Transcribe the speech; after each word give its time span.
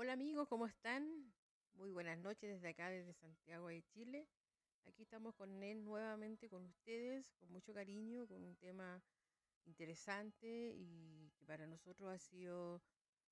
Hola 0.00 0.12
amigos, 0.12 0.46
¿cómo 0.46 0.68
están? 0.68 1.34
Muy 1.74 1.90
buenas 1.90 2.16
noches 2.18 2.48
desde 2.48 2.68
acá, 2.68 2.88
desde 2.88 3.14
Santiago 3.14 3.66
de 3.66 3.82
Chile. 3.82 4.28
Aquí 4.84 5.02
estamos 5.02 5.34
con 5.34 5.60
él 5.60 5.84
nuevamente 5.84 6.48
con 6.48 6.64
ustedes, 6.66 7.34
con 7.40 7.50
mucho 7.50 7.74
cariño, 7.74 8.28
con 8.28 8.44
un 8.44 8.54
tema 8.58 9.02
interesante 9.64 10.72
y 10.76 11.32
que 11.36 11.44
para 11.46 11.66
nosotros 11.66 12.10
ha 12.10 12.18
sido 12.20 12.80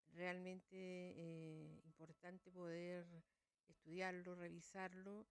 realmente 0.09 0.67
eh, 0.73 1.81
importante 1.85 2.51
poder 2.51 3.07
estudiarlo, 3.69 4.35
revisarlo 4.35 5.25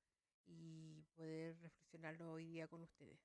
y 0.45 1.03
poder 1.17 1.59
reflexionarlo 1.59 2.31
hoy 2.31 2.45
día 2.45 2.69
con 2.69 2.81
ustedes. 2.83 3.19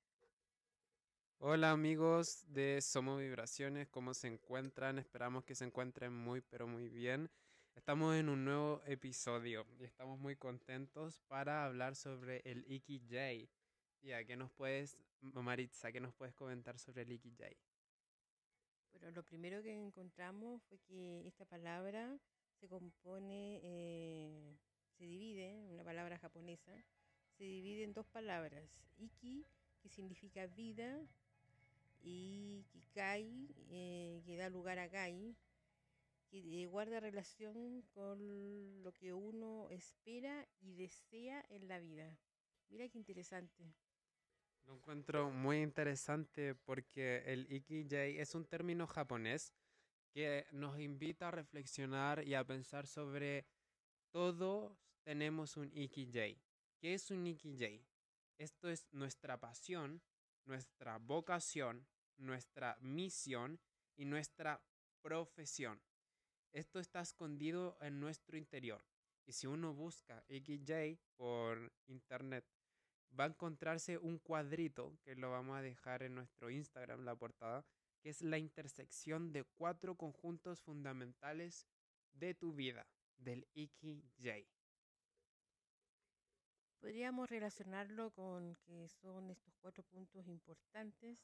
Hola 1.38 1.70
amigos 1.70 2.42
de 2.48 2.80
Somos 2.82 3.20
Vibraciones, 3.20 3.86
¿cómo 3.86 4.14
se 4.14 4.26
encuentran? 4.26 4.98
Esperamos 4.98 5.44
que 5.44 5.54
se 5.54 5.64
encuentren 5.64 6.12
muy 6.12 6.40
pero 6.40 6.66
muy 6.66 6.88
bien. 6.88 7.30
Estamos 7.74 8.14
en 8.16 8.28
un 8.28 8.44
nuevo 8.44 8.82
episodio 8.86 9.66
y 9.78 9.84
estamos 9.84 10.18
muy 10.18 10.36
contentos 10.36 11.20
para 11.28 11.64
hablar 11.64 11.96
sobre 11.96 12.42
el 12.44 12.64
Ikigai. 12.70 13.48
Ya, 14.02 14.24
¿qué 14.24 14.36
nos 14.36 14.50
puedes, 14.52 14.98
Maritza, 15.20 15.90
qué 15.90 16.00
nos 16.00 16.14
puedes 16.14 16.34
comentar 16.34 16.78
sobre 16.78 17.02
el 17.02 17.12
Ikigai? 17.12 17.56
Bueno, 18.92 19.10
lo 19.12 19.22
primero 19.22 19.62
que 19.62 19.74
encontramos 19.74 20.62
fue 20.64 20.78
que 20.80 21.26
esta 21.26 21.44
palabra 21.44 22.18
se 22.60 22.68
compone, 22.68 23.60
eh, 23.62 24.56
se 24.98 25.04
divide, 25.04 25.64
una 25.70 25.84
palabra 25.84 26.18
japonesa, 26.18 26.72
se 27.38 27.44
divide 27.44 27.84
en 27.84 27.94
dos 27.94 28.06
palabras. 28.06 28.68
Iki, 28.98 29.46
que 29.80 29.88
significa 29.88 30.46
vida, 30.46 31.00
y 32.02 32.64
Kikai, 32.70 33.48
eh, 33.70 34.22
que 34.24 34.36
da 34.36 34.48
lugar 34.48 34.78
a 34.78 34.88
Gai, 34.88 35.36
que 36.30 36.66
guarda 36.66 37.00
relación 37.00 37.82
con 37.92 38.82
lo 38.82 38.92
que 38.92 39.12
uno 39.12 39.68
espera 39.70 40.48
y 40.60 40.74
desea 40.74 41.44
en 41.48 41.66
la 41.68 41.80
vida. 41.80 42.16
Mira 42.68 42.88
qué 42.88 42.98
interesante. 42.98 43.74
Lo 44.64 44.74
encuentro 44.74 45.30
muy 45.30 45.60
interesante 45.60 46.54
porque 46.54 47.24
el 47.26 47.50
Ikigai 47.52 48.18
es 48.18 48.34
un 48.34 48.44
término 48.44 48.86
japonés 48.86 49.52
que 50.12 50.46
nos 50.52 50.78
invita 50.78 51.28
a 51.28 51.32
reflexionar 51.32 52.24
y 52.26 52.34
a 52.34 52.46
pensar 52.46 52.86
sobre 52.86 53.46
todos 54.12 54.76
tenemos 55.02 55.56
un 55.56 55.72
Ikigai. 55.72 56.40
¿Qué 56.78 56.94
es 56.94 57.10
un 57.10 57.26
Ikigai? 57.26 57.84
Esto 58.38 58.70
es 58.70 58.86
nuestra 58.92 59.38
pasión, 59.38 60.02
nuestra 60.44 60.98
vocación, 60.98 61.86
nuestra 62.16 62.76
misión 62.80 63.58
y 63.96 64.04
nuestra 64.04 64.62
profesión. 65.02 65.80
Esto 66.52 66.80
está 66.80 67.00
escondido 67.00 67.78
en 67.80 68.00
nuestro 68.00 68.36
interior. 68.36 68.84
Y 69.26 69.32
si 69.32 69.46
uno 69.46 69.72
busca 69.72 70.24
Ikigai 70.28 70.98
por 71.16 71.72
internet, 71.86 72.44
va 73.18 73.24
a 73.24 73.28
encontrarse 73.28 73.98
un 73.98 74.18
cuadrito 74.18 74.98
que 75.02 75.14
lo 75.14 75.30
vamos 75.30 75.56
a 75.56 75.62
dejar 75.62 76.02
en 76.02 76.14
nuestro 76.14 76.50
Instagram, 76.50 77.04
la 77.04 77.14
portada, 77.14 77.64
que 78.00 78.10
es 78.10 78.22
la 78.22 78.38
intersección 78.38 79.32
de 79.32 79.44
cuatro 79.44 79.96
conjuntos 79.96 80.60
fundamentales 80.62 81.66
de 82.12 82.34
tu 82.34 82.52
vida, 82.52 82.86
del 83.16 83.46
Ikigai. 83.54 84.48
Podríamos 86.80 87.28
relacionarlo 87.28 88.10
con 88.10 88.56
que 88.64 88.88
son 88.88 89.30
estos 89.30 89.54
cuatro 89.60 89.84
puntos 89.84 90.26
importantes 90.26 91.18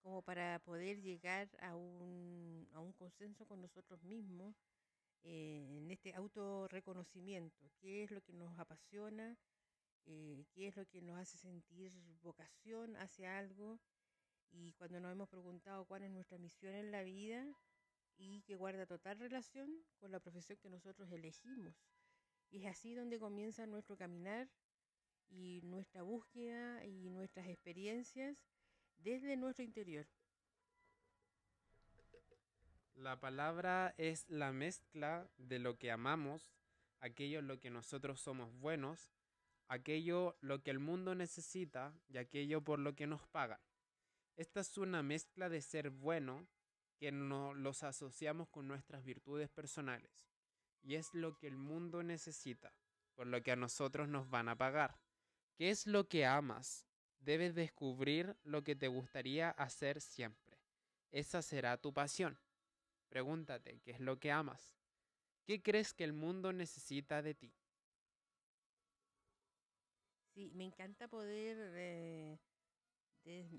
como 0.00 0.22
para 0.22 0.58
poder 0.60 1.00
llegar 1.00 1.48
a 1.60 1.76
un, 1.76 2.68
a 2.72 2.80
un 2.80 2.92
consenso 2.92 3.46
con 3.46 3.60
nosotros 3.60 4.02
mismos 4.02 4.56
eh, 5.22 5.66
en 5.78 5.90
este 5.90 6.14
autorreconocimiento, 6.14 7.70
qué 7.78 8.04
es 8.04 8.10
lo 8.10 8.22
que 8.22 8.32
nos 8.32 8.58
apasiona, 8.58 9.36
eh, 10.06 10.44
qué 10.52 10.68
es 10.68 10.76
lo 10.76 10.86
que 10.86 11.02
nos 11.02 11.18
hace 11.18 11.36
sentir 11.36 11.92
vocación 12.22 12.96
hacia 12.96 13.38
algo 13.38 13.78
y 14.50 14.72
cuando 14.72 14.98
nos 15.00 15.12
hemos 15.12 15.28
preguntado 15.28 15.84
cuál 15.84 16.02
es 16.02 16.10
nuestra 16.10 16.38
misión 16.38 16.74
en 16.74 16.90
la 16.90 17.02
vida 17.02 17.46
y 18.16 18.42
que 18.42 18.56
guarda 18.56 18.86
total 18.86 19.18
relación 19.18 19.70
con 19.98 20.10
la 20.10 20.20
profesión 20.20 20.58
que 20.58 20.70
nosotros 20.70 21.10
elegimos. 21.12 21.74
Y 22.50 22.64
es 22.64 22.66
así 22.66 22.94
donde 22.94 23.18
comienza 23.18 23.66
nuestro 23.66 23.96
caminar 23.96 24.48
y 25.28 25.60
nuestra 25.62 26.02
búsqueda 26.02 26.84
y 26.84 27.08
nuestras 27.10 27.46
experiencias 27.46 28.44
desde 29.02 29.36
nuestro 29.36 29.64
interior. 29.64 30.06
La 32.94 33.18
palabra 33.18 33.94
es 33.96 34.28
la 34.28 34.52
mezcla 34.52 35.30
de 35.38 35.58
lo 35.58 35.78
que 35.78 35.90
amamos, 35.90 36.52
aquello 37.00 37.38
en 37.38 37.48
lo 37.48 37.58
que 37.58 37.70
nosotros 37.70 38.20
somos 38.20 38.52
buenos, 38.58 39.10
aquello 39.68 40.36
lo 40.40 40.62
que 40.62 40.70
el 40.70 40.80
mundo 40.80 41.14
necesita 41.14 41.94
y 42.08 42.18
aquello 42.18 42.62
por 42.62 42.78
lo 42.78 42.94
que 42.94 43.06
nos 43.06 43.26
pagan. 43.28 43.60
Esta 44.36 44.60
es 44.60 44.76
una 44.76 45.02
mezcla 45.02 45.48
de 45.48 45.62
ser 45.62 45.90
bueno 45.90 46.46
que 46.98 47.10
no 47.10 47.54
los 47.54 47.82
asociamos 47.82 48.48
con 48.50 48.68
nuestras 48.68 49.02
virtudes 49.04 49.48
personales 49.48 50.28
y 50.82 50.96
es 50.96 51.14
lo 51.14 51.38
que 51.38 51.46
el 51.46 51.56
mundo 51.56 52.02
necesita, 52.02 52.72
por 53.14 53.26
lo 53.26 53.42
que 53.42 53.52
a 53.52 53.56
nosotros 53.56 54.08
nos 54.08 54.28
van 54.28 54.48
a 54.48 54.56
pagar. 54.56 54.98
¿Qué 55.56 55.70
es 55.70 55.86
lo 55.86 56.08
que 56.08 56.26
amas? 56.26 56.89
Debes 57.20 57.54
descubrir 57.54 58.36
lo 58.44 58.64
que 58.64 58.74
te 58.74 58.88
gustaría 58.88 59.50
hacer 59.50 60.00
siempre. 60.00 60.58
Esa 61.12 61.42
será 61.42 61.76
tu 61.76 61.92
pasión. 61.92 62.38
Pregúntate 63.08 63.80
qué 63.80 63.92
es 63.92 64.00
lo 64.00 64.18
que 64.18 64.32
amas. 64.32 64.76
¿Qué 65.44 65.62
crees 65.62 65.92
que 65.92 66.04
el 66.04 66.12
mundo 66.12 66.52
necesita 66.52 67.22
de 67.22 67.34
ti? 67.34 67.52
Sí, 70.32 70.50
me 70.54 70.64
encanta 70.64 71.08
poder 71.08 71.58
eh, 71.74 72.38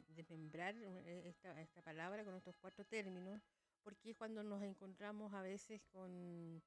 desmembrar 0.07 0.75
eh, 0.77 1.23
esta, 1.27 1.59
esta, 1.61 1.81
palabra 1.81 2.23
con 2.23 2.33
estos 2.35 2.55
cuatro 2.55 2.85
términos, 2.85 3.41
porque 3.83 4.11
es 4.11 4.17
cuando 4.17 4.41
nos 4.41 4.63
encontramos 4.63 5.33
a 5.33 5.41
veces 5.41 5.81
con, 5.91 6.63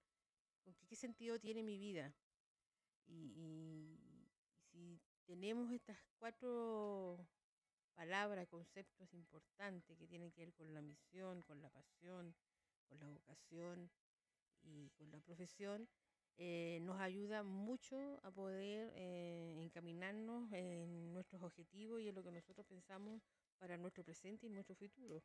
con 0.63 0.75
qué 0.87 0.95
sentido 0.95 1.41
tiene 1.41 1.63
mi 1.63 1.79
vida. 1.79 2.13
Y, 3.07 3.99
y 4.73 4.99
si 4.99 5.01
tenemos 5.27 5.71
estas 5.73 5.99
cuatro 6.19 7.27
palabras, 7.95 8.49
conceptos 8.49 9.13
importantes 9.15 9.97
que 9.97 10.07
tienen 10.07 10.31
que 10.33 10.45
ver 10.45 10.55
con 10.55 10.73
la 10.75 10.83
misión, 10.83 11.43
con 11.43 11.61
la 11.61 11.71
pasión, 11.71 12.35
con 12.89 12.99
la 12.99 13.09
vocación 13.09 13.91
y 14.63 14.91
con 14.91 15.11
la 15.11 15.21
profesión, 15.21 15.89
eh, 16.37 16.81
nos 16.83 17.01
ayuda 17.01 17.45
mucho 17.45 18.19
a 18.25 18.31
poder 18.31 18.93
eh, 18.97 19.55
encaminarnos 19.59 20.53
en 20.53 21.13
nuestros 21.13 21.43
objetivos 21.43 22.01
y 22.01 22.09
en 22.09 22.15
lo 22.15 22.25
que 22.25 22.33
nosotros 22.33 22.67
pensamos 22.67 23.23
para 23.59 23.77
nuestro 23.77 24.03
presente 24.05 24.47
y 24.47 24.51
nuestro 24.51 24.75
futuro. 24.75 25.23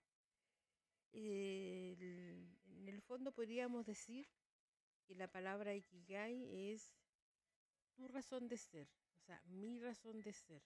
en 1.12 2.88
el 2.88 3.02
fondo 3.02 3.32
podríamos 3.32 3.86
decir 3.86 4.28
que 5.08 5.16
la 5.16 5.28
palabra 5.28 5.74
Ikigai 5.74 6.72
es 6.72 6.94
tu 7.96 8.08
razón 8.08 8.48
de 8.48 8.58
ser, 8.58 8.88
mi 9.46 9.80
razón 9.80 10.22
de 10.22 10.34
ser. 10.34 10.64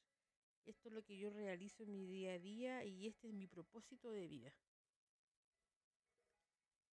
Esto 0.66 0.88
es 0.90 0.94
lo 0.94 1.04
que 1.04 1.18
yo 1.18 1.30
realizo 1.30 1.84
en 1.84 1.92
mi 1.92 2.06
día 2.06 2.34
a 2.34 2.40
día 2.40 2.86
y 2.86 3.08
este 3.08 3.28
es 3.28 3.34
mi 3.34 3.48
propósito 3.48 4.12
de 4.12 4.28
vida. 4.28 4.54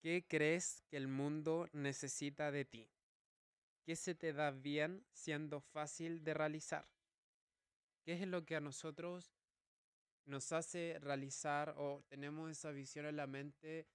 ¿Qué 0.02 0.24
crees 0.26 0.82
que 0.88 0.96
el 0.96 1.08
mundo 1.08 1.68
necesita 1.72 2.50
de 2.50 2.64
ti? 2.64 2.90
¿Qué 3.84 3.96
se 3.96 4.14
te 4.14 4.32
da 4.32 4.50
bien 4.50 5.04
siendo 5.12 5.60
fácil 5.60 6.24
de 6.24 6.34
realizar? 6.34 6.88
¿Qué 8.04 8.14
es 8.14 8.26
lo 8.26 8.44
que 8.44 8.56
a 8.56 8.60
nosotros 8.60 9.32
nos 10.24 10.52
hace 10.52 10.98
realizar 11.00 11.74
o 11.76 12.02
tenemos 12.08 12.50
esa 12.50 12.70
visión 12.70 13.06
en 13.06 13.16
la 13.16 13.26
mente 13.26 13.86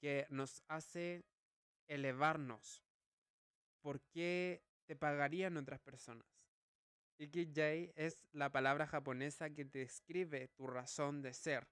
que 0.00 0.26
nos 0.30 0.62
hace 0.68 1.24
elevarnos? 1.88 2.82
¿Por 3.80 4.00
qué 4.02 4.62
te 4.86 4.96
pagarían 4.96 5.56
otras 5.56 5.80
personas? 5.80 6.41
Ikigai 7.22 7.92
es 7.94 8.26
la 8.32 8.50
palabra 8.50 8.84
japonesa 8.88 9.48
que 9.50 9.64
describe 9.64 10.48
tu 10.48 10.66
razón 10.66 11.22
de 11.22 11.32
ser 11.32 11.68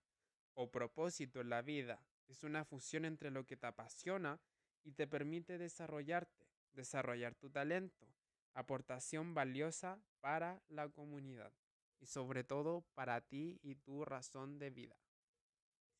o 0.54 0.70
propósito 0.70 1.40
en 1.40 1.50
la 1.50 1.60
vida. 1.60 2.06
Es 2.28 2.44
una 2.44 2.64
fusión 2.64 3.04
entre 3.04 3.32
lo 3.32 3.44
que 3.44 3.56
te 3.56 3.66
apasiona 3.66 4.40
y 4.84 4.92
te 4.92 5.08
permite 5.08 5.58
desarrollarte, 5.58 6.46
desarrollar 6.72 7.34
tu 7.34 7.50
talento, 7.50 8.06
aportación 8.54 9.34
valiosa 9.34 10.00
para 10.20 10.62
la 10.68 10.88
comunidad 10.88 11.52
y 11.98 12.06
sobre 12.06 12.44
todo 12.44 12.84
para 12.94 13.20
ti 13.20 13.58
y 13.60 13.74
tu 13.74 14.04
razón 14.04 14.60
de 14.60 14.70
vida. 14.70 14.96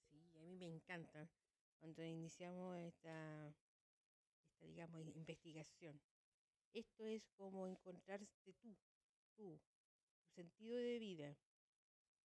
Sí, 0.08 0.30
a 0.36 0.38
mí 0.42 0.54
me 0.54 0.68
encanta 0.68 1.28
cuando 1.80 2.04
iniciamos 2.04 2.76
esta, 2.78 3.48
esta 3.48 4.64
digamos, 4.64 5.04
investigación. 5.08 6.00
Esto 6.72 7.04
es 7.04 7.28
como 7.36 7.66
encontrarte 7.66 8.52
tú, 8.62 8.76
tu 9.40 9.58
sentido 10.34 10.76
de 10.76 10.98
vida 10.98 11.34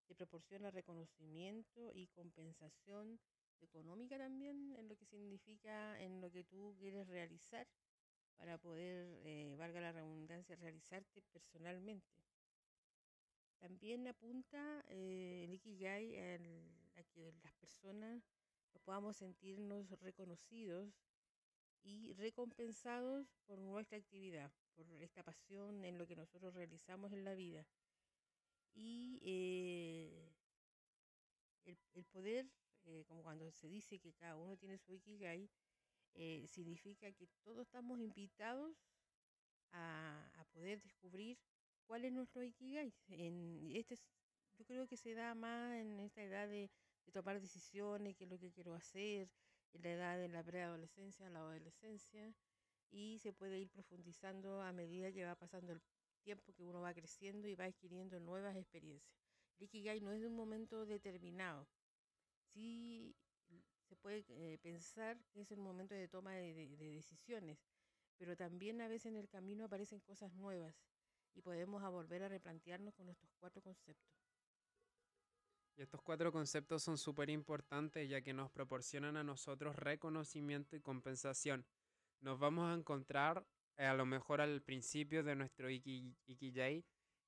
te 0.05 0.15
proporciona 0.15 0.69
reconocimiento 0.69 1.93
y 1.93 2.07
compensación 2.07 3.21
económica 3.61 4.17
también 4.17 4.75
en 4.75 4.89
lo 4.89 4.97
que 4.97 5.05
significa 5.05 5.97
en 6.01 6.19
lo 6.19 6.29
que 6.29 6.43
tú 6.43 6.75
quieres 6.77 7.07
realizar 7.07 7.67
para 8.35 8.57
poder, 8.57 9.21
eh, 9.23 9.55
valga 9.57 9.79
la 9.79 9.93
redundancia, 9.93 10.57
realizarte 10.57 11.21
personalmente. 11.31 12.21
También 13.59 14.05
apunta 14.09 14.83
eh, 14.89 15.45
el 15.45 15.53
Ikigai 15.53 16.17
a 16.97 17.03
que 17.13 17.31
las 17.41 17.53
personas 17.53 18.21
podamos 18.83 19.15
sentirnos 19.15 19.89
reconocidos 20.01 20.93
y 21.81 22.11
recompensados 22.13 23.37
por 23.45 23.57
nuestra 23.57 23.97
actividad, 23.97 24.51
por 24.83 25.01
esta 25.01 25.23
pasión 25.23 25.85
en 25.85 25.97
lo 25.97 26.07
que 26.07 26.15
nosotros 26.15 26.53
realizamos 26.53 27.11
en 27.13 27.23
la 27.23 27.35
vida. 27.35 27.65
Y 28.73 29.19
eh, 29.23 30.33
el, 31.93 32.05
poder, 32.05 32.45
eh, 32.83 33.05
como 33.07 33.23
cuando 33.23 33.51
se 33.51 33.67
dice 33.67 33.99
que 33.99 34.13
cada 34.13 34.35
uno 34.35 34.57
tiene 34.57 34.77
su 34.77 34.93
Ikigai, 34.93 35.49
eh, 36.15 36.45
significa 36.47 37.11
que 37.13 37.27
todos 37.43 37.61
estamos 37.61 37.99
invitados 37.99 38.75
a, 39.71 40.31
a, 40.35 40.45
poder 40.45 40.81
descubrir 40.81 41.37
cuál 41.85 42.05
es 42.05 42.11
nuestro 42.11 42.43
Ikigai. 42.43 42.93
En 43.07 43.71
este, 43.73 43.95
yo 44.57 44.65
creo 44.65 44.87
que 44.87 44.97
se 44.97 45.13
da 45.13 45.35
más 45.35 45.75
en 45.75 45.99
esta 45.99 46.21
edad 46.21 46.47
de, 46.47 46.69
de 47.05 47.11
tomar 47.11 47.39
decisiones, 47.39 48.15
qué 48.15 48.25
es 48.25 48.29
lo 48.29 48.39
que 48.39 48.51
quiero 48.51 48.73
hacer, 48.73 49.29
en 49.73 49.81
la 49.81 49.91
edad 49.91 50.17
de 50.17 50.29
la 50.29 50.43
preadolescencia, 50.43 51.29
la 51.29 51.39
adolescencia, 51.39 52.33
y 52.91 53.19
se 53.19 53.33
puede 53.33 53.59
ir 53.59 53.69
profundizando 53.69 54.61
a 54.61 54.71
medida 54.71 55.11
que 55.11 55.25
va 55.25 55.35
pasando 55.35 55.73
el 55.73 55.81
tiempo 56.23 56.53
que 56.53 56.63
uno 56.63 56.81
va 56.81 56.93
creciendo 56.93 57.47
y 57.47 57.55
va 57.55 57.65
adquiriendo 57.65 58.19
nuevas 58.19 58.55
experiencias. 58.55 59.15
El 59.57 59.65
Ikigai 59.65 60.01
no 60.01 60.11
es 60.11 60.21
de 60.21 60.27
un 60.27 60.35
momento 60.35 60.85
determinado. 60.85 61.67
Sí 62.53 63.15
se 63.87 63.95
puede 63.95 64.25
eh, 64.29 64.57
pensar 64.61 65.23
que 65.31 65.41
es 65.41 65.51
el 65.51 65.59
momento 65.59 65.93
de 65.93 66.07
toma 66.07 66.33
de, 66.33 66.75
de 66.75 66.89
decisiones, 66.89 67.59
pero 68.17 68.35
también 68.35 68.81
a 68.81 68.87
veces 68.87 69.07
en 69.07 69.17
el 69.17 69.29
camino 69.29 69.65
aparecen 69.65 69.99
cosas 69.99 70.33
nuevas 70.33 70.75
y 71.35 71.41
podemos 71.41 71.83
a 71.83 71.89
volver 71.89 72.23
a 72.23 72.29
replantearnos 72.29 72.93
con 72.95 73.09
estos 73.09 73.29
cuatro 73.39 73.61
conceptos. 73.61 74.15
Y 75.77 75.81
estos 75.81 76.01
cuatro 76.01 76.31
conceptos 76.31 76.83
son 76.83 76.97
súper 76.97 77.29
importantes 77.29 78.09
ya 78.09 78.21
que 78.21 78.33
nos 78.33 78.49
proporcionan 78.49 79.17
a 79.17 79.23
nosotros 79.23 79.75
reconocimiento 79.75 80.75
y 80.75 80.81
compensación. 80.81 81.65
Nos 82.21 82.39
vamos 82.39 82.69
a 82.69 82.73
encontrar 82.73 83.45
eh, 83.77 83.85
a 83.85 83.93
lo 83.93 84.05
mejor 84.05 84.41
al 84.41 84.61
principio 84.61 85.23
de 85.23 85.35
nuestro 85.35 85.69
iki, 85.69 86.15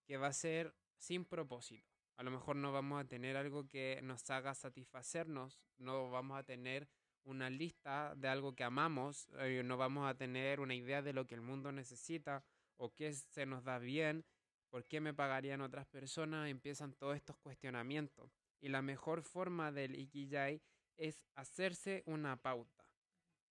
que 0.06 0.18
va 0.18 0.28
a 0.28 0.34
ser 0.34 0.74
sin 0.98 1.26
propósito. 1.26 1.94
A 2.16 2.24
lo 2.24 2.32
mejor 2.32 2.56
no 2.56 2.72
vamos 2.72 3.00
a 3.00 3.08
tener 3.08 3.38
algo 3.38 3.68
que 3.68 4.00
nos 4.02 4.30
haga 4.30 4.56
satisfacernos, 4.56 5.62
no 5.78 6.10
vamos 6.10 6.40
a 6.40 6.44
tener 6.44 6.88
una 7.24 7.50
lista 7.50 8.16
de 8.16 8.28
algo 8.28 8.56
que 8.56 8.64
amamos, 8.64 9.30
eh, 9.40 9.62
no 9.64 9.78
vamos 9.78 10.10
a 10.10 10.16
tener 10.16 10.60
una 10.60 10.74
idea 10.74 11.02
de 11.02 11.14
lo 11.14 11.28
que 11.28 11.36
el 11.36 11.42
mundo 11.42 11.72
necesita 11.72 12.44
o 12.78 12.94
qué 12.94 13.14
se 13.14 13.46
nos 13.46 13.64
da 13.64 13.78
bien, 13.80 14.26
por 14.70 14.86
qué 14.86 15.02
me 15.02 15.14
pagarían 15.14 15.62
otras 15.62 15.86
personas, 15.88 16.50
empiezan 16.50 16.94
todos 16.94 17.16
estos 17.16 17.38
cuestionamientos. 17.38 18.32
Y 18.62 18.70
la 18.70 18.82
mejor 18.82 19.22
forma 19.22 19.72
del 19.72 19.96
Ikigai 19.96 20.62
es 20.96 21.24
hacerse 21.36 22.04
una 22.06 22.38
pauta. 22.38 22.77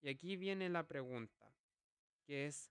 Y 0.01 0.09
aquí 0.09 0.37
viene 0.37 0.69
la 0.69 0.87
pregunta, 0.87 1.53
que 2.25 2.47
es, 2.47 2.71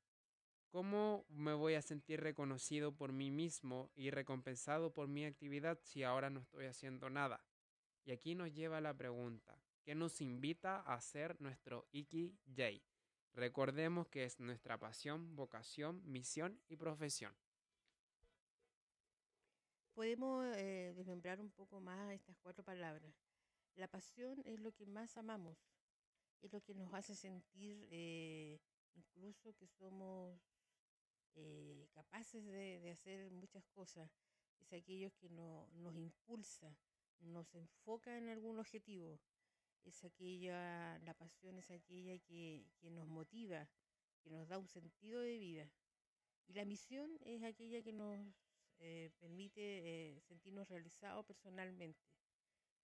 ¿cómo 0.69 1.25
me 1.30 1.54
voy 1.54 1.74
a 1.74 1.81
sentir 1.81 2.22
reconocido 2.22 2.95
por 2.95 3.12
mí 3.12 3.31
mismo 3.31 3.92
y 3.95 4.10
recompensado 4.10 4.94
por 4.94 5.07
mi 5.07 5.25
actividad 5.25 5.80
si 5.83 6.04
ahora 6.04 6.30
no 6.30 6.39
estoy 6.39 6.66
haciendo 6.66 7.10
nada? 7.10 7.44
Y 8.04 8.12
aquí 8.12 8.36
nos 8.36 8.54
lleva 8.54 8.81
la 8.81 8.94
pregunta, 8.94 9.60
¿qué 9.83 9.95
nos 9.95 10.22
invita 10.22 10.81
a 10.81 10.94
hacer 10.94 11.39
nuestro 11.42 11.88
Ikigai? 11.92 12.83
Recordemos 13.33 14.07
que 14.07 14.24
es 14.24 14.39
nuestra 14.39 14.77
pasión, 14.77 15.36
vocación, 15.36 16.01
misión 16.06 16.62
y 16.68 16.77
profesión 16.77 17.36
podemos 19.95 20.45
eh, 20.57 20.94
desmembrar 20.95 21.39
un 21.39 21.50
poco 21.51 21.80
más 21.80 22.12
estas 22.12 22.36
cuatro 22.44 22.63
palabras. 22.63 23.16
La 23.75 23.88
pasión 23.88 24.42
es 24.44 24.60
lo 24.60 24.74
que 24.74 24.86
más 24.86 25.18
amamos, 25.18 25.57
es 26.41 26.51
lo 26.53 26.61
que 26.61 26.73
nos 26.73 26.93
hace 26.93 27.15
sentir 27.15 27.87
eh, 27.91 28.59
incluso 28.95 29.53
que 29.55 29.67
somos 29.67 30.39
eh, 31.35 31.87
capaces 31.93 32.45
de, 32.45 32.89
hacer 32.91 33.31
muchas 33.31 33.65
cosas. 33.67 34.09
Es 34.61 34.73
aquello 34.73 35.11
que 35.15 35.29
nos 35.29 35.95
impulsa, 35.95 36.75
nos 37.19 37.53
enfoca 37.55 38.17
en 38.17 38.29
algún 38.29 38.57
objetivo. 38.59 39.19
Es 39.83 40.03
aquella, 40.03 40.97
la 40.99 41.13
pasión 41.13 41.57
es 41.57 41.69
aquella 41.69 42.17
que, 42.19 42.65
que 42.79 42.89
nos 42.89 43.07
motiva, 43.07 43.69
que 44.23 44.31
nos 44.31 44.47
da 44.47 44.57
un 44.57 44.67
sentido 44.67 45.21
de 45.21 45.38
vida. 45.38 45.69
Y 46.47 46.53
la 46.53 46.65
misión 46.65 47.17
es 47.21 47.43
aquella 47.43 47.81
que 47.83 47.93
nos 47.93 48.19
eh, 48.79 49.11
permite 49.19 49.61
eh, 49.61 50.21
sentirnos 50.21 50.67
realizados 50.67 51.25
personalmente. 51.25 51.99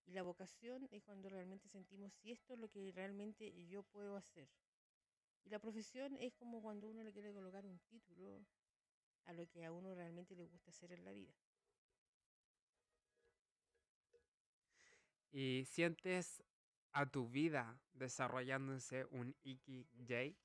Y 0.06 0.12
la 0.14 0.24
vocación 0.24 0.88
es 0.92 1.04
cuando 1.04 1.30
realmente 1.30 1.68
sentimos 1.70 2.14
si 2.14 2.32
esto 2.32 2.54
es 2.54 2.60
lo 2.60 2.70
que 2.70 2.92
realmente 2.92 3.52
yo 3.68 3.84
puedo 3.84 4.16
hacer. 4.16 4.50
Y 5.44 5.50
la 5.50 5.60
profesión 5.60 6.18
es 6.18 6.34
como 6.36 6.62
cuando 6.62 6.90
uno 6.90 7.04
le 7.04 7.14
quiere 7.14 7.34
colocar 7.34 7.66
un 7.66 7.80
título 7.90 8.46
a 9.26 9.34
lo 9.34 9.48
que 9.48 9.66
a 9.66 9.72
uno 9.72 9.94
realmente 9.94 10.36
le 10.36 10.46
gusta 10.46 10.72
hacer 10.72 10.92
en 10.92 11.06
la 11.06 11.12
vida. 11.12 11.34
¿Y 15.32 15.64
sientes 15.66 16.44
a 16.92 17.06
tu 17.06 17.30
vida 17.30 17.80
desarrollándose 17.94 19.06
un 19.12 19.36
Ikigai? 19.44 20.36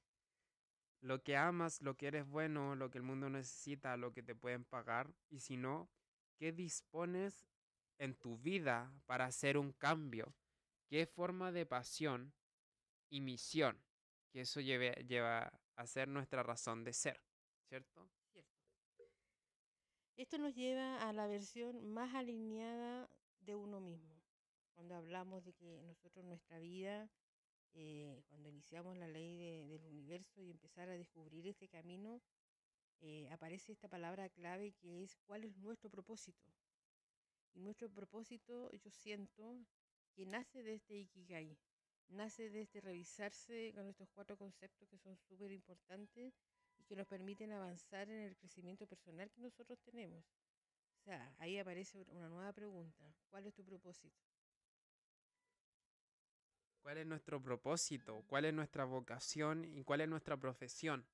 lo 1.00 1.22
que 1.22 1.36
amas, 1.36 1.82
lo 1.82 1.96
que 1.96 2.08
eres 2.08 2.26
bueno, 2.26 2.74
lo 2.74 2.90
que 2.90 2.98
el 2.98 3.04
mundo 3.04 3.28
necesita, 3.30 3.96
lo 3.96 4.12
que 4.12 4.22
te 4.22 4.34
pueden 4.34 4.64
pagar, 4.64 5.12
y 5.30 5.40
si 5.40 5.56
no, 5.56 5.88
¿qué 6.36 6.52
dispones 6.52 7.46
en 7.98 8.14
tu 8.14 8.38
vida 8.38 8.92
para 9.06 9.26
hacer 9.26 9.58
un 9.58 9.72
cambio? 9.72 10.34
¿Qué 10.88 11.06
forma 11.06 11.52
de 11.52 11.66
pasión 11.66 12.32
y 13.08 13.20
misión? 13.20 13.82
Que 14.30 14.42
eso 14.42 14.60
lleve, 14.60 14.92
lleva 15.06 15.52
a 15.76 15.86
ser 15.86 16.08
nuestra 16.08 16.42
razón 16.42 16.84
de 16.84 16.92
ser, 16.92 17.20
¿cierto? 17.68 18.08
Esto 20.16 20.38
nos 20.38 20.54
lleva 20.54 21.06
a 21.06 21.12
la 21.12 21.26
versión 21.26 21.86
más 21.92 22.14
alineada 22.14 23.10
de 23.40 23.54
uno 23.54 23.80
mismo. 23.80 24.22
Cuando 24.74 24.94
hablamos 24.94 25.44
de 25.44 25.52
que 25.52 25.82
nosotros 25.82 26.24
nuestra 26.24 26.58
vida 26.58 27.10
eh, 27.78 28.22
cuando 28.28 28.48
iniciamos 28.48 28.96
la 28.96 29.06
ley 29.06 29.36
del 29.68 29.84
universo 29.84 30.40
y 30.40 30.50
empezar 30.50 30.88
a 30.88 30.96
descubrir 30.96 31.46
este 31.46 31.68
camino, 31.68 32.22
eh, 33.02 33.28
aparece 33.30 33.70
esta 33.70 33.86
palabra 33.86 34.30
clave 34.30 34.72
que 34.72 35.02
es 35.02 35.14
cuál 35.26 35.44
es 35.44 35.58
nuestro 35.58 35.90
propósito. 35.90 36.48
Y 37.56 37.62
nuestro 37.62 37.90
propósito, 37.90 38.70
yo 38.70 38.90
siento, 38.90 39.58
que 40.14 40.26
nace 40.26 40.62
de 40.62 40.74
este 40.74 40.96
Ikigai, 40.96 41.58
nace 42.08 42.50
de 42.50 42.60
este 42.60 42.80
revisarse 42.80 43.72
con 43.74 43.86
estos 43.86 44.08
cuatro 44.10 44.36
conceptos 44.36 44.86
que 44.88 44.98
son 44.98 45.16
súper 45.16 45.50
importantes 45.52 46.34
y 46.78 46.84
que 46.84 46.94
nos 46.94 47.06
permiten 47.06 47.52
avanzar 47.52 48.10
en 48.10 48.20
el 48.20 48.36
crecimiento 48.36 48.86
personal 48.86 49.30
que 49.30 49.40
nosotros 49.40 49.80
tenemos. 49.80 50.22
O 51.00 51.04
sea, 51.04 51.34
ahí 51.38 51.58
aparece 51.58 52.04
una 52.08 52.28
nueva 52.28 52.52
pregunta, 52.52 53.14
¿cuál 53.30 53.46
es 53.46 53.54
tu 53.54 53.64
propósito? 53.64 54.22
cuál 56.86 56.98
es 56.98 57.06
nuestro 57.06 57.42
propósito, 57.42 58.22
cuál 58.28 58.44
es 58.44 58.54
nuestra 58.54 58.84
vocación 58.84 59.64
y 59.64 59.82
cuál 59.82 60.02
es 60.02 60.08
nuestra 60.08 60.36
profesión. 60.36 61.04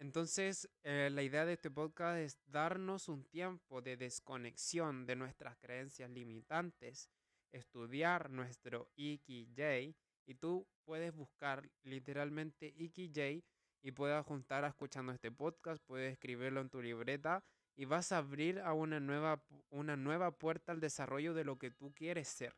Entonces, 0.00 0.70
eh, 0.84 1.10
la 1.12 1.22
idea 1.22 1.44
de 1.44 1.54
este 1.54 1.70
podcast 1.72 2.18
es 2.18 2.38
darnos 2.46 3.08
un 3.08 3.24
tiempo 3.24 3.82
de 3.82 3.96
desconexión 3.96 5.06
de 5.06 5.16
nuestras 5.16 5.56
creencias 5.56 6.08
limitantes, 6.10 7.10
estudiar 7.50 8.30
nuestro 8.30 8.88
Ikigai 8.94 9.96
y 10.24 10.34
tú 10.34 10.68
puedes 10.84 11.12
buscar 11.12 11.68
literalmente 11.82 12.72
Ikigai 12.76 13.42
y 13.82 13.90
puedes 13.90 14.24
juntar 14.24 14.64
escuchando 14.64 15.12
este 15.12 15.32
podcast, 15.32 15.82
puedes 15.84 16.12
escribirlo 16.12 16.60
en 16.60 16.70
tu 16.70 16.80
libreta 16.80 17.42
y 17.74 17.84
vas 17.84 18.12
a 18.12 18.18
abrir 18.18 18.60
a 18.60 18.74
una 18.74 19.00
nueva, 19.00 19.42
una 19.70 19.96
nueva 19.96 20.30
puerta 20.30 20.70
al 20.70 20.80
desarrollo 20.80 21.34
de 21.34 21.44
lo 21.44 21.58
que 21.58 21.72
tú 21.72 21.92
quieres 21.92 22.28
ser. 22.28 22.54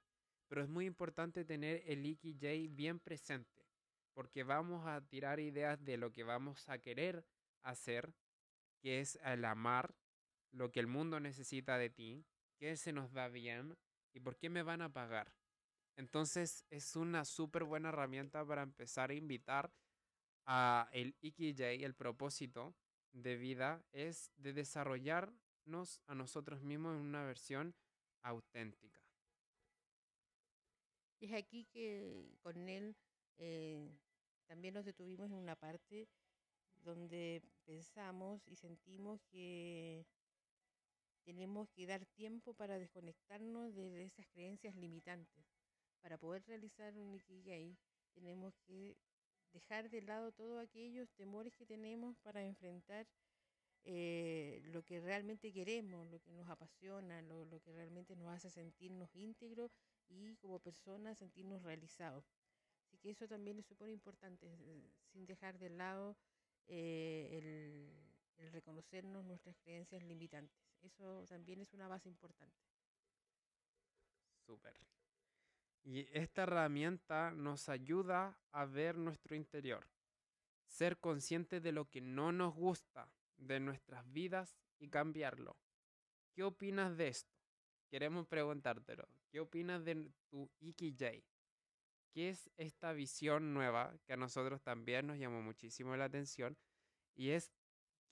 Pero 0.46 0.62
es 0.62 0.68
muy 0.68 0.84
importante 0.84 1.44
tener 1.46 1.82
el 1.86 2.04
Ikigai 2.04 2.68
bien 2.68 2.98
presente, 2.98 3.59
porque 4.20 4.44
vamos 4.44 4.86
a 4.86 5.00
tirar 5.00 5.40
ideas 5.40 5.82
de 5.82 5.96
lo 5.96 6.12
que 6.12 6.24
vamos 6.24 6.68
a 6.68 6.76
querer 6.76 7.24
hacer, 7.62 8.12
que 8.82 9.00
es 9.00 9.18
el 9.24 9.46
amar, 9.46 9.94
lo 10.50 10.70
que 10.70 10.78
el 10.78 10.88
mundo 10.88 11.20
necesita 11.20 11.78
de 11.78 11.88
ti, 11.88 12.26
qué 12.58 12.76
se 12.76 12.92
nos 12.92 13.14
da 13.14 13.28
bien 13.28 13.78
y 14.12 14.20
por 14.20 14.36
qué 14.36 14.50
me 14.50 14.62
van 14.62 14.82
a 14.82 14.92
pagar. 14.92 15.32
Entonces 15.96 16.66
es 16.68 16.96
una 16.96 17.24
súper 17.24 17.64
buena 17.64 17.88
herramienta 17.88 18.44
para 18.44 18.60
empezar 18.60 19.08
a 19.08 19.14
invitar 19.14 19.72
a 20.44 20.90
el 20.92 21.16
Ikigai, 21.22 21.82
el 21.82 21.94
propósito 21.94 22.76
de 23.12 23.38
vida, 23.38 23.82
es 23.90 24.30
de 24.36 24.52
desarrollarnos 24.52 26.02
a 26.06 26.14
nosotros 26.14 26.62
mismos 26.62 26.94
en 26.94 27.06
una 27.06 27.24
versión 27.24 27.74
auténtica. 28.20 29.00
Es 31.20 31.32
aquí 31.32 31.64
que 31.72 32.36
con 32.42 32.68
él 32.68 32.94
eh, 33.38 33.88
también 34.50 34.74
nos 34.74 34.84
detuvimos 34.84 35.30
en 35.30 35.36
una 35.36 35.54
parte 35.54 36.08
donde 36.82 37.40
pensamos 37.64 38.42
y 38.48 38.56
sentimos 38.56 39.22
que 39.30 40.04
tenemos 41.22 41.70
que 41.70 41.86
dar 41.86 42.04
tiempo 42.04 42.52
para 42.54 42.76
desconectarnos 42.76 43.76
de 43.76 44.02
esas 44.02 44.26
creencias 44.26 44.74
limitantes. 44.74 45.46
Para 46.00 46.18
poder 46.18 46.42
realizar 46.48 46.98
un 46.98 47.14
Ikigai, 47.14 47.78
tenemos 48.12 48.58
que 48.66 48.96
dejar 49.52 49.88
de 49.88 50.02
lado 50.02 50.32
todos 50.32 50.60
aquellos 50.60 51.12
temores 51.12 51.54
que 51.54 51.64
tenemos 51.64 52.18
para 52.18 52.44
enfrentar 52.44 53.06
eh, 53.84 54.62
lo 54.64 54.82
que 54.82 55.00
realmente 55.00 55.52
queremos, 55.52 56.10
lo 56.10 56.18
que 56.18 56.32
nos 56.32 56.48
apasiona, 56.48 57.22
lo, 57.22 57.44
lo 57.44 57.60
que 57.60 57.72
realmente 57.72 58.16
nos 58.16 58.26
hace 58.34 58.50
sentirnos 58.50 59.14
íntegros 59.14 59.70
y 60.08 60.34
como 60.38 60.58
personas 60.58 61.18
sentirnos 61.18 61.62
realizados. 61.62 62.24
Que 63.00 63.10
eso 63.10 63.26
también 63.26 63.58
es 63.58 63.66
súper 63.66 63.88
importante, 63.88 64.46
eh, 64.46 64.90
sin 65.12 65.26
dejar 65.26 65.58
de 65.58 65.70
lado 65.70 66.16
eh, 66.66 67.28
el, 67.32 68.44
el 68.44 68.52
reconocernos 68.52 69.24
nuestras 69.24 69.56
creencias 69.58 70.02
limitantes. 70.02 70.56
Eso 70.82 71.24
también 71.26 71.60
es 71.60 71.72
una 71.72 71.88
base 71.88 72.08
importante. 72.08 72.56
Súper. 74.46 74.76
Y 75.82 76.06
esta 76.12 76.42
herramienta 76.42 77.30
nos 77.30 77.68
ayuda 77.68 78.38
a 78.52 78.64
ver 78.66 78.96
nuestro 78.96 79.34
interior, 79.34 79.88
ser 80.66 80.98
conscientes 80.98 81.62
de 81.62 81.72
lo 81.72 81.88
que 81.88 82.00
no 82.00 82.32
nos 82.32 82.54
gusta 82.54 83.10
de 83.38 83.60
nuestras 83.60 84.10
vidas 84.12 84.58
y 84.78 84.88
cambiarlo. 84.88 85.56
¿Qué 86.34 86.42
opinas 86.42 86.96
de 86.96 87.08
esto? 87.08 87.34
Queremos 87.88 88.26
preguntártelo. 88.26 89.08
¿Qué 89.30 89.40
opinas 89.40 89.84
de 89.84 90.12
tu 90.28 90.50
Ikigai? 90.60 91.24
¿Qué 92.12 92.30
es 92.30 92.50
esta 92.56 92.92
visión 92.92 93.54
nueva 93.54 93.94
que 94.04 94.12
a 94.12 94.16
nosotros 94.16 94.62
también 94.62 95.06
nos 95.06 95.18
llamó 95.18 95.42
muchísimo 95.42 95.96
la 95.96 96.06
atención? 96.06 96.56
Y 97.14 97.30
es, 97.30 97.52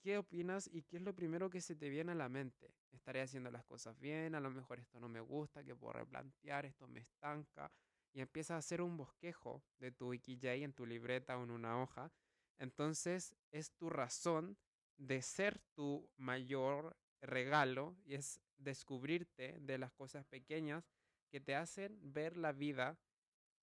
¿qué 0.01 0.17
opinas 0.17 0.69
y 0.71 0.83
qué 0.83 0.97
es 0.97 1.03
lo 1.03 1.13
primero 1.13 1.49
que 1.49 1.59
se 1.59 1.75
te 1.75 1.89
viene 1.89 2.13
a 2.13 2.15
la 2.15 2.29
mente? 2.29 2.73
¿Estaré 2.91 3.21
haciendo 3.21 3.51
las 3.51 3.65
cosas 3.65 3.99
bien? 3.99 4.35
A 4.35 4.39
lo 4.39 4.51
mejor 4.51 4.79
esto 4.79 4.99
no 4.99 5.09
me 5.09 5.19
gusta, 5.19 5.63
que 5.63 5.75
puedo 5.75 5.93
replantear, 5.93 6.65
esto 6.65 6.87
me 6.87 7.01
estanca. 7.01 7.71
Y 8.13 8.21
empiezas 8.21 8.55
a 8.55 8.57
hacer 8.57 8.81
un 8.81 8.95
bosquejo 8.95 9.63
de 9.77 9.91
tu 9.91 10.13
Ikigai 10.13 10.63
en 10.63 10.73
tu 10.73 10.85
libreta 10.85 11.37
o 11.37 11.43
en 11.43 11.51
una 11.51 11.81
hoja. 11.81 12.11
Entonces 12.57 13.35
es 13.51 13.71
tu 13.73 13.89
razón 13.89 14.57
de 14.97 15.21
ser 15.21 15.59
tu 15.73 16.09
mayor 16.17 16.97
regalo 17.21 17.97
y 18.05 18.15
es 18.15 18.41
descubrirte 18.57 19.59
de 19.59 19.77
las 19.77 19.91
cosas 19.91 20.25
pequeñas 20.25 20.89
que 21.29 21.39
te 21.39 21.55
hacen 21.55 21.97
ver 22.01 22.37
la 22.37 22.51
vida 22.51 22.97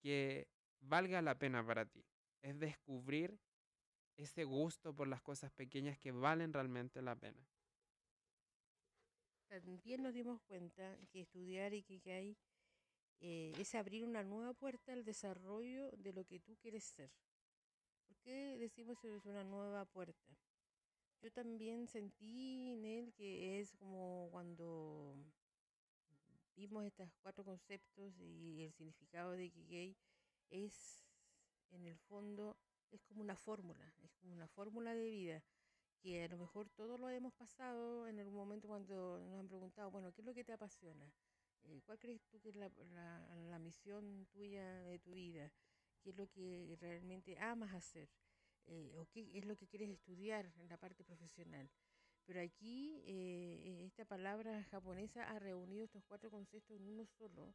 que 0.07 0.47
valga 0.79 1.21
la 1.21 1.37
pena 1.37 1.67
para 1.67 1.85
ti. 1.85 2.05
Es 2.41 2.57
descubrir 2.61 3.41
ese 4.17 4.45
gusto 4.45 4.95
por 4.95 5.09
las 5.09 5.21
cosas 5.21 5.51
pequeñas 5.51 5.99
que 5.99 6.13
valen 6.13 6.53
realmente 6.53 7.03
la 7.03 7.17
pena. 7.17 7.45
También 9.49 10.05
nos 10.05 10.15
dimos 10.15 10.41
cuenta 10.43 10.97
que 11.11 11.23
estudiar 11.23 11.75
Ikigai 11.75 12.37
eh, 13.19 13.53
es 13.59 13.75
abrir 13.75 14.05
una 14.05 14.23
nueva 14.23 14.55
puerta 14.55 14.93
al 14.93 15.05
desarrollo 15.05 15.91
de 15.97 16.13
lo 16.13 16.25
que 16.25 16.39
tú 16.39 16.57
quieres 16.63 16.85
ser. 16.85 17.11
¿Por 18.07 18.17
qué 18.19 18.57
decimos 18.59 19.01
que 19.01 19.13
es 19.13 19.27
una 19.27 19.43
nueva 19.43 19.87
puerta? 19.87 20.39
Yo 21.21 21.33
también 21.33 21.89
sentí 21.89 22.71
en 22.71 22.85
él 22.85 23.13
que 23.13 23.59
es 23.59 23.73
como 23.73 24.29
cuando 24.31 25.17
vimos 26.57 26.85
estos 26.85 27.11
cuatro 27.23 27.45
conceptos 27.45 28.19
y 28.19 28.63
el 28.65 28.73
significado 28.73 29.33
de 29.33 29.45
Ikigai 29.45 29.97
es 30.51 31.05
en 31.71 31.87
el 31.87 31.99
fondo 31.99 32.57
es 32.91 33.03
como 33.05 33.21
una 33.21 33.37
fórmula, 33.37 33.95
es 34.03 34.15
como 34.17 34.33
una 34.33 34.49
fórmula 34.49 34.95
de 34.95 35.05
vida 35.07 35.43
que 36.01 36.25
a 36.25 36.29
lo 36.29 36.39
mejor 36.39 36.69
todos 36.71 36.99
lo 36.99 37.09
hemos 37.11 37.35
pasado 37.35 38.07
en 38.07 38.19
algún 38.19 38.35
momento 38.35 38.69
cuando 38.69 39.19
nos 39.21 39.41
han 39.41 39.49
preguntado, 39.49 39.91
bueno, 39.91 40.13
¿qué 40.13 40.23
es 40.23 40.27
lo 40.27 40.35
que 40.35 40.45
te 40.45 40.53
apasiona? 40.53 41.13
Eh, 41.65 41.83
¿Cuál 41.85 41.99
crees 41.99 42.23
tú 42.27 42.41
que 42.41 42.51
es 42.51 42.57
la, 42.57 42.71
la, 42.95 43.37
la 43.51 43.59
misión 43.59 44.27
tuya 44.33 44.65
de 44.85 44.99
tu 44.99 45.13
vida? 45.13 45.51
¿Qué 46.03 46.11
es 46.11 46.17
lo 46.17 46.29
que 46.29 46.77
realmente 46.81 47.39
amas 47.39 47.75
hacer? 47.75 48.09
Eh, 48.67 48.93
o 48.97 49.07
qué 49.07 49.39
es 49.39 49.45
lo 49.45 49.57
que 49.57 49.67
quieres 49.67 49.91
estudiar 49.91 50.53
en 50.59 50.69
la 50.69 50.77
parte 50.77 51.05
profesional. 51.05 51.71
Pero 52.27 52.41
aquí 52.41 53.03
eh, 53.07 53.85
esta 53.87 54.05
palabra 54.05 54.65
japonesa 54.65 55.31
ha 55.31 55.39
reunido 55.39 55.85
estos 55.85 56.05
cuatro 56.05 56.31
conceptos 56.31 56.77
en 56.77 56.89
uno 56.89 57.07
solo 57.07 57.55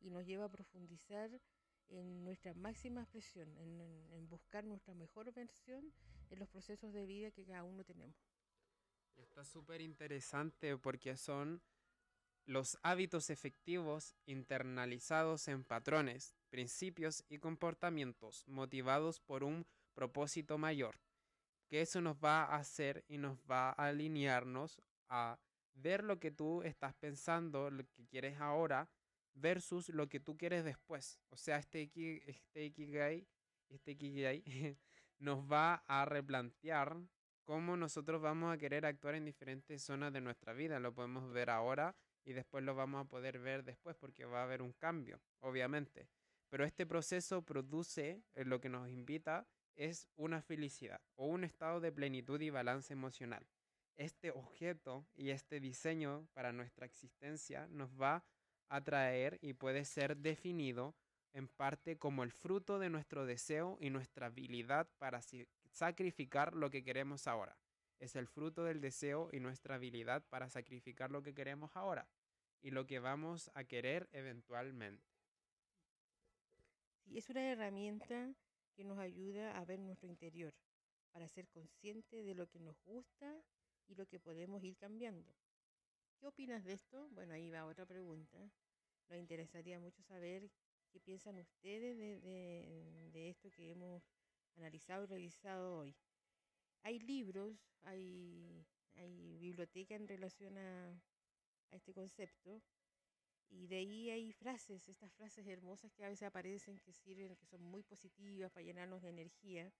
y 0.00 0.10
nos 0.10 0.24
lleva 0.24 0.44
a 0.44 0.50
profundizar 0.50 1.40
en 1.88 2.24
nuestra 2.24 2.54
máxima 2.54 3.02
expresión, 3.02 3.56
en, 3.58 3.80
en, 3.80 4.12
en 4.12 4.28
buscar 4.28 4.64
nuestra 4.64 4.94
mejor 4.94 5.32
versión 5.32 5.92
en 6.30 6.38
los 6.38 6.48
procesos 6.48 6.92
de 6.92 7.04
vida 7.04 7.30
que 7.32 7.44
cada 7.44 7.64
uno 7.64 7.84
tenemos. 7.84 8.16
Está 9.16 9.44
súper 9.44 9.80
interesante 9.80 10.76
porque 10.78 11.16
son 11.16 11.60
los 12.46 12.78
hábitos 12.82 13.30
efectivos 13.30 14.16
internalizados 14.26 15.48
en 15.48 15.64
patrones, 15.64 16.34
principios 16.48 17.24
y 17.28 17.38
comportamientos 17.38 18.46
motivados 18.48 19.20
por 19.20 19.44
un 19.44 19.66
propósito 19.94 20.58
mayor, 20.58 20.98
que 21.72 21.80
eso 21.80 22.02
nos 22.02 22.18
va 22.22 22.44
a 22.44 22.56
hacer 22.56 23.02
y 23.08 23.16
nos 23.16 23.38
va 23.50 23.70
a 23.70 23.86
alinearnos 23.86 24.82
a 25.08 25.38
ver 25.72 26.04
lo 26.04 26.20
que 26.20 26.30
tú 26.30 26.62
estás 26.64 26.92
pensando, 26.92 27.70
lo 27.70 27.82
que 27.94 28.04
quieres 28.04 28.38
ahora, 28.40 28.90
versus 29.32 29.88
lo 29.88 30.06
que 30.06 30.20
tú 30.20 30.36
quieres 30.36 30.66
después. 30.66 31.18
O 31.30 31.36
sea, 31.38 31.56
este, 31.56 31.90
este 32.26 32.64
Ikigai, 32.66 33.26
este 33.70 33.92
Ikigai 33.92 34.44
nos 35.18 35.50
va 35.50 35.76
a 35.86 36.04
replantear 36.04 36.94
cómo 37.42 37.78
nosotros 37.78 38.20
vamos 38.20 38.54
a 38.54 38.58
querer 38.58 38.84
actuar 38.84 39.14
en 39.14 39.24
diferentes 39.24 39.82
zonas 39.82 40.12
de 40.12 40.20
nuestra 40.20 40.52
vida. 40.52 40.78
Lo 40.78 40.92
podemos 40.92 41.32
ver 41.32 41.48
ahora 41.48 41.96
y 42.22 42.34
después 42.34 42.62
lo 42.64 42.74
vamos 42.74 43.06
a 43.06 43.08
poder 43.08 43.38
ver 43.38 43.64
después 43.64 43.96
porque 43.96 44.26
va 44.26 44.40
a 44.40 44.44
haber 44.44 44.60
un 44.60 44.74
cambio, 44.74 45.22
obviamente. 45.40 46.06
Pero 46.50 46.66
este 46.66 46.84
proceso 46.84 47.40
produce 47.40 48.22
eh, 48.34 48.44
lo 48.44 48.60
que 48.60 48.68
nos 48.68 48.90
invita 48.90 49.46
es 49.76 50.08
una 50.16 50.42
felicidad 50.42 51.00
o 51.16 51.26
un 51.26 51.44
estado 51.44 51.80
de 51.80 51.92
plenitud 51.92 52.40
y 52.40 52.50
balance 52.50 52.92
emocional. 52.92 53.46
Este 53.96 54.30
objeto 54.30 55.06
y 55.14 55.30
este 55.30 55.60
diseño 55.60 56.26
para 56.34 56.52
nuestra 56.52 56.86
existencia 56.86 57.66
nos 57.68 58.00
va 58.00 58.24
a 58.68 58.80
traer 58.82 59.38
y 59.42 59.52
puede 59.52 59.84
ser 59.84 60.16
definido 60.16 60.94
en 61.34 61.48
parte 61.48 61.98
como 61.98 62.22
el 62.22 62.32
fruto 62.32 62.78
de 62.78 62.90
nuestro 62.90 63.26
deseo 63.26 63.78
y 63.80 63.90
nuestra 63.90 64.26
habilidad 64.26 64.88
para 64.98 65.20
sacrificar 65.70 66.54
lo 66.54 66.70
que 66.70 66.84
queremos 66.84 67.26
ahora. 67.26 67.56
Es 67.98 68.16
el 68.16 68.26
fruto 68.26 68.64
del 68.64 68.80
deseo 68.80 69.28
y 69.32 69.40
nuestra 69.40 69.76
habilidad 69.76 70.24
para 70.28 70.48
sacrificar 70.48 71.10
lo 71.10 71.22
que 71.22 71.34
queremos 71.34 71.76
ahora 71.76 72.08
y 72.60 72.70
lo 72.70 72.86
que 72.86 72.98
vamos 72.98 73.50
a 73.54 73.64
querer 73.64 74.08
eventualmente. 74.12 75.04
Es 77.14 77.28
una 77.28 77.50
herramienta 77.50 78.34
que 78.72 78.84
nos 78.84 78.98
ayuda 78.98 79.58
a 79.58 79.64
ver 79.64 79.78
nuestro 79.78 80.08
interior, 80.08 80.54
para 81.12 81.28
ser 81.28 81.48
consciente 81.48 82.22
de 82.22 82.34
lo 82.34 82.46
que 82.48 82.58
nos 82.58 82.80
gusta 82.84 83.42
y 83.86 83.94
lo 83.94 84.06
que 84.06 84.18
podemos 84.18 84.62
ir 84.64 84.76
cambiando. 84.76 85.32
¿Qué 86.18 86.26
opinas 86.26 86.64
de 86.64 86.72
esto? 86.74 87.08
Bueno, 87.10 87.34
ahí 87.34 87.50
va 87.50 87.66
otra 87.66 87.84
pregunta. 87.84 88.38
Nos 89.08 89.18
interesaría 89.18 89.78
mucho 89.78 90.02
saber 90.02 90.50
qué 90.90 91.00
piensan 91.00 91.38
ustedes 91.38 91.96
de, 91.98 92.20
de, 92.20 93.10
de 93.12 93.28
esto 93.28 93.50
que 93.50 93.70
hemos 93.70 94.02
analizado 94.56 95.04
y 95.04 95.06
revisado 95.06 95.78
hoy. 95.78 95.94
Hay 96.82 96.98
libros, 97.00 97.58
hay, 97.82 98.64
hay 98.94 99.36
biblioteca 99.38 99.94
en 99.94 100.08
relación 100.08 100.56
a, 100.58 100.90
a 100.90 101.76
este 101.76 101.92
concepto, 101.92 102.62
y 103.52 103.66
de 103.66 103.76
ahí 103.76 104.10
hay 104.10 104.32
frases, 104.32 104.88
estas 104.88 105.12
frases 105.12 105.46
hermosas 105.46 105.92
que 105.92 106.04
a 106.04 106.08
veces 106.08 106.26
aparecen, 106.26 106.80
que 106.80 106.92
sirven, 106.92 107.36
que 107.36 107.46
son 107.46 107.62
muy 107.62 107.82
positivas 107.82 108.50
para 108.50 108.64
llenarnos 108.64 109.02
de 109.02 109.10
energía. 109.10 109.70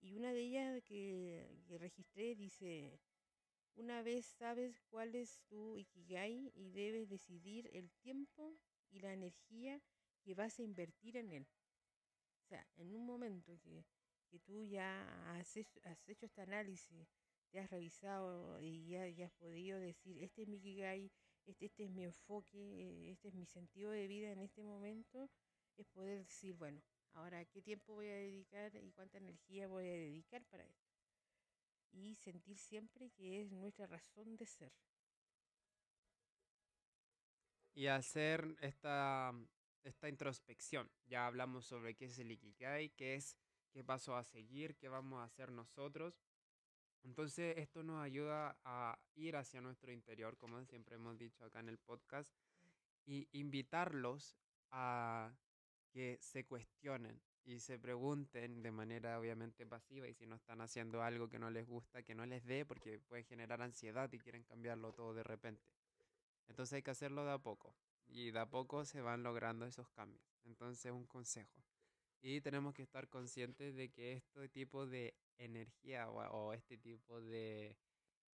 Y 0.00 0.14
una 0.14 0.32
de 0.32 0.40
ellas 0.40 0.82
que, 0.84 1.62
que 1.66 1.78
registré 1.78 2.34
dice, 2.34 3.00
una 3.76 4.02
vez 4.02 4.26
sabes 4.26 4.78
cuál 4.90 5.14
es 5.14 5.40
tu 5.48 5.78
ikigai 5.78 6.52
y 6.54 6.70
debes 6.70 7.08
decidir 7.08 7.70
el 7.72 7.90
tiempo 8.02 8.58
y 8.90 9.00
la 9.00 9.12
energía 9.14 9.80
que 10.22 10.34
vas 10.34 10.58
a 10.58 10.62
invertir 10.62 11.16
en 11.16 11.32
él. 11.32 11.46
O 12.42 12.44
sea, 12.44 12.66
en 12.76 12.94
un 12.94 13.06
momento 13.06 13.58
que, 13.60 13.86
que 14.30 14.38
tú 14.40 14.64
ya 14.64 15.38
has 15.38 15.56
hecho, 15.56 15.80
has 15.84 16.06
hecho 16.08 16.26
este 16.26 16.42
análisis, 16.42 17.08
te 17.50 17.58
has 17.60 17.70
revisado 17.70 18.60
y 18.60 18.86
ya, 18.86 19.08
ya 19.08 19.26
has 19.26 19.32
podido 19.34 19.78
decir, 19.78 20.22
este 20.22 20.42
es 20.42 20.48
mi 20.48 20.58
ikigai, 20.58 21.10
este, 21.46 21.66
este 21.66 21.84
es 21.84 21.90
mi 21.90 22.04
enfoque, 22.04 23.10
este 23.10 23.28
es 23.28 23.34
mi 23.34 23.46
sentido 23.46 23.90
de 23.90 24.06
vida 24.06 24.30
en 24.30 24.40
este 24.40 24.62
momento, 24.62 25.30
es 25.76 25.86
poder 25.88 26.18
decir, 26.18 26.54
bueno, 26.54 26.82
ahora 27.12 27.44
qué 27.44 27.62
tiempo 27.62 27.94
voy 27.94 28.08
a 28.08 28.16
dedicar 28.16 28.74
y 28.76 28.92
cuánta 28.92 29.18
energía 29.18 29.68
voy 29.68 29.88
a 29.88 29.92
dedicar 29.92 30.44
para 30.46 30.64
esto. 30.64 30.90
Y 31.92 32.14
sentir 32.14 32.58
siempre 32.58 33.10
que 33.10 33.42
es 33.42 33.52
nuestra 33.52 33.86
razón 33.86 34.36
de 34.36 34.46
ser. 34.46 34.72
Y 37.74 37.86
hacer 37.86 38.56
esta, 38.60 39.32
esta 39.82 40.08
introspección, 40.08 40.90
ya 41.06 41.26
hablamos 41.26 41.66
sobre 41.66 41.94
qué 41.94 42.06
es 42.06 42.18
el 42.18 42.30
Ikigai, 42.30 42.90
qué 42.90 43.14
es 43.14 43.36
qué 43.72 43.82
paso 43.82 44.16
a 44.16 44.22
seguir, 44.22 44.76
qué 44.76 44.88
vamos 44.88 45.20
a 45.20 45.24
hacer 45.24 45.50
nosotros. 45.50 46.20
Entonces 47.04 47.58
esto 47.58 47.82
nos 47.82 48.02
ayuda 48.02 48.56
a 48.64 48.98
ir 49.14 49.36
hacia 49.36 49.60
nuestro 49.60 49.92
interior, 49.92 50.36
como 50.36 50.64
siempre 50.64 50.94
hemos 50.94 51.18
dicho 51.18 51.44
acá 51.44 51.60
en 51.60 51.68
el 51.68 51.78
podcast, 51.78 52.30
y 53.04 53.28
invitarlos 53.32 54.36
a 54.70 55.34
que 55.90 56.18
se 56.20 56.44
cuestionen 56.44 57.20
y 57.44 57.58
se 57.58 57.78
pregunten 57.78 58.62
de 58.62 58.70
manera 58.70 59.18
obviamente 59.18 59.66
pasiva 59.66 60.06
y 60.06 60.14
si 60.14 60.26
no 60.26 60.36
están 60.36 60.60
haciendo 60.60 61.02
algo 61.02 61.28
que 61.28 61.38
no 61.38 61.50
les 61.50 61.66
gusta, 61.66 62.02
que 62.02 62.14
no 62.14 62.24
les 62.24 62.44
dé 62.44 62.64
porque 62.64 63.00
puede 63.00 63.24
generar 63.24 63.60
ansiedad 63.62 64.10
y 64.12 64.18
quieren 64.18 64.44
cambiarlo 64.44 64.92
todo 64.92 65.12
de 65.12 65.24
repente. 65.24 65.64
Entonces 66.48 66.74
hay 66.74 66.82
que 66.82 66.92
hacerlo 66.92 67.24
de 67.24 67.32
a 67.32 67.38
poco 67.38 67.74
y 68.06 68.30
de 68.30 68.38
a 68.38 68.46
poco 68.46 68.84
se 68.84 69.00
van 69.00 69.22
logrando 69.22 69.66
esos 69.66 69.88
cambios. 69.90 70.22
Entonces 70.44 70.92
un 70.92 71.06
consejo. 71.06 71.62
Y 72.22 72.40
tenemos 72.40 72.72
que 72.72 72.82
estar 72.82 73.08
conscientes 73.08 73.74
de 73.74 73.90
que 73.90 74.12
este 74.12 74.48
tipo 74.48 74.86
de 74.86 75.14
energía 75.38 76.08
o, 76.08 76.52
este 76.52 76.78
tipo 76.78 77.20
de, 77.20 77.76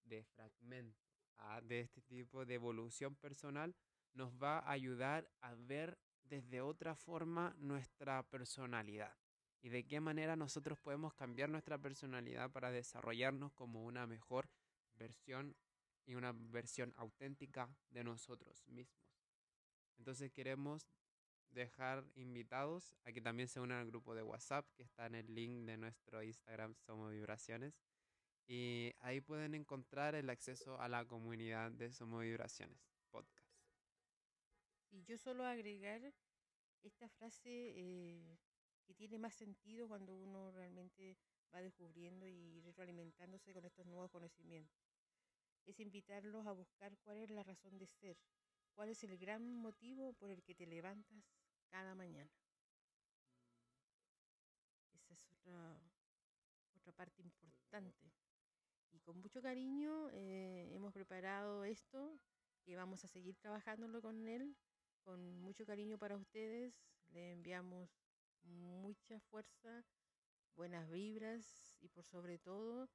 de 0.04 0.24
fragmento, 0.24 1.00
¿ah? 1.38 1.60
de 1.62 1.80
este 1.80 2.02
tipo 2.02 2.44
de 2.44 2.54
evolución 2.54 3.14
personal, 3.14 3.74
nos 4.12 4.34
va 4.34 4.58
a 4.58 4.72
ayudar 4.72 5.30
a 5.40 5.54
ver 5.54 5.98
desde 6.24 6.60
otra 6.60 6.96
forma 6.96 7.54
nuestra 7.58 8.22
personalidad 8.24 9.16
y 9.62 9.68
de 9.68 9.84
qué 9.84 10.00
manera 10.00 10.36
nosotros 10.36 10.78
podemos 10.78 11.14
cambiar 11.14 11.48
nuestra 11.48 11.78
personalidad 11.78 12.50
para 12.50 12.70
desarrollarnos 12.70 13.52
como 13.52 13.84
una 13.84 14.06
mejor 14.06 14.48
versión 14.96 15.56
y 16.06 16.14
una 16.14 16.32
versión 16.32 16.92
auténtica 16.96 17.68
de 17.90 18.04
nosotros 18.04 18.66
mismos. 18.68 19.02
Entonces 19.98 20.30
queremos 20.32 20.86
dejar 21.50 22.04
invitados 22.14 22.94
a 23.04 23.12
que 23.12 23.20
también 23.20 23.48
se 23.48 23.60
unan 23.60 23.78
al 23.78 23.86
grupo 23.86 24.14
de 24.14 24.22
WhatsApp 24.22 24.66
que 24.74 24.82
está 24.82 25.06
en 25.06 25.14
el 25.14 25.34
link 25.34 25.64
de 25.66 25.76
nuestro 25.76 26.22
Instagram 26.22 26.74
Somos 26.74 27.12
Vibraciones 27.12 27.80
y 28.46 28.92
ahí 29.00 29.20
pueden 29.20 29.54
encontrar 29.54 30.14
el 30.14 30.30
acceso 30.30 30.80
a 30.80 30.88
la 30.88 31.04
comunidad 31.04 31.72
de 31.72 31.92
Somos 31.92 32.22
Vibraciones 32.22 32.78
podcast. 33.10 33.46
Y 34.90 35.02
yo 35.04 35.18
solo 35.18 35.44
agregar 35.44 36.00
esta 36.82 37.08
frase 37.08 37.50
eh, 37.50 38.38
que 38.86 38.94
tiene 38.94 39.18
más 39.18 39.34
sentido 39.34 39.88
cuando 39.88 40.14
uno 40.14 40.52
realmente 40.52 41.16
va 41.52 41.60
descubriendo 41.60 42.26
y 42.26 42.60
retroalimentándose 42.60 43.52
con 43.52 43.64
estos 43.64 43.86
nuevos 43.86 44.10
conocimientos. 44.10 44.78
Es 45.64 45.80
invitarlos 45.80 46.46
a 46.46 46.52
buscar 46.52 46.96
cuál 46.98 47.18
es 47.18 47.30
la 47.30 47.42
razón 47.42 47.78
de 47.78 47.86
ser, 47.86 48.16
cuál 48.76 48.90
es 48.90 49.02
el 49.02 49.16
gran 49.16 49.42
motivo 49.54 50.12
por 50.12 50.30
el 50.30 50.42
que 50.42 50.54
te 50.54 50.66
levantas 50.66 51.24
cada 51.68 51.94
mañana. 51.94 52.30
Esa 54.92 55.14
es 55.14 55.32
otra, 55.32 55.80
otra 56.74 56.92
parte 56.92 57.22
importante. 57.22 58.12
Y 58.92 59.00
con 59.00 59.18
mucho 59.18 59.40
cariño 59.40 60.10
eh, 60.12 60.70
hemos 60.74 60.92
preparado 60.92 61.64
esto, 61.64 62.20
que 62.64 62.76
vamos 62.76 63.02
a 63.04 63.08
seguir 63.08 63.36
trabajándolo 63.36 64.02
con 64.02 64.28
él 64.28 64.56
con 65.06 65.38
mucho 65.40 65.64
cariño 65.64 65.98
para 65.98 66.16
ustedes. 66.16 66.74
Le 67.08 67.30
enviamos 67.30 67.88
mucha 68.42 69.20
fuerza, 69.20 69.84
buenas 70.56 70.90
vibras 70.90 71.76
y 71.80 71.88
por 71.88 72.04
sobre 72.04 72.38
todo 72.38 72.90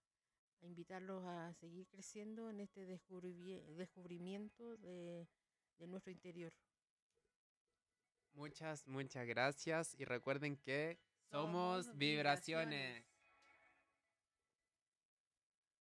a 0.62 0.66
invitarlos 0.66 1.24
a 1.26 1.54
seguir 1.54 1.88
creciendo 1.88 2.50
en 2.50 2.60
este 2.60 2.86
descubrimiento 2.86 4.78
de, 4.78 5.28
de 5.82 5.88
nuestro 5.88 6.12
interior. 6.12 6.54
Muchas, 8.34 8.88
muchas 8.88 9.28
gracias 9.28 9.96
y 9.98 10.06
recuerden 10.06 10.56
que 10.56 11.00
somos, 11.32 11.98
vibraciones. 11.98 13.04